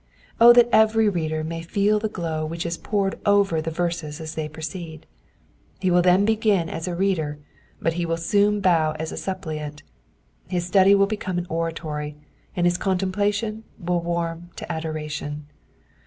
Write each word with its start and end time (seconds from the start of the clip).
that 0.39 0.67
every 0.71 1.07
reader 1.07 1.43
may 1.43 1.61
feel 1.61 1.99
the 1.99 2.09
glow 2.09 2.43
which 2.43 2.65
is 2.65 2.75
poured 2.75 3.19
over 3.23 3.61
the 3.61 3.69
verses 3.69 4.19
as 4.19 4.33
they 4.33 4.49
proceed: 4.49 5.05
he 5.79 5.91
will 5.91 6.01
then 6.01 6.25
begin 6.25 6.69
as 6.69 6.87
a 6.87 6.95
reader, 6.95 7.37
but 7.79 7.93
he 7.93 8.03
will 8.03 8.17
soon 8.17 8.59
bow 8.61 8.93
a^ 8.93 8.95
a 8.99 9.03
suppliani; 9.13 9.83
his 10.47 10.65
study 10.65 10.95
xcill 10.95 11.07
become 11.07 11.37
an 11.37 11.45
oratory, 11.51 12.17
and 12.55 12.65
his 12.65 12.79
contemplation 12.79 13.63
wiU 13.79 14.01
toarm 14.03 14.49
into 14.49 14.71
adoration. 14.71 15.45